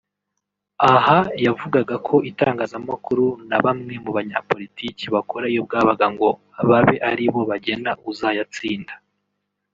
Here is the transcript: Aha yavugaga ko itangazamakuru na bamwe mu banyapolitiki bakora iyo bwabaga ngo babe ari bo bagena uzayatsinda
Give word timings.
Aha 0.93 1.19
yavugaga 1.45 1.95
ko 2.07 2.15
itangazamakuru 2.29 3.25
na 3.49 3.57
bamwe 3.65 3.93
mu 4.03 4.11
banyapolitiki 4.17 5.05
bakora 5.15 5.45
iyo 5.53 5.61
bwabaga 5.67 6.05
ngo 6.13 6.29
babe 6.69 6.95
ari 7.09 7.25
bo 7.33 7.41
bagena 7.49 7.91
uzayatsinda 8.09 8.93